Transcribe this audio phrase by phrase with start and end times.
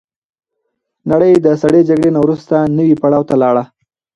[1.11, 3.63] نړۍ د سړې جګړې نه وروسته نوي پړاو ته لاړه.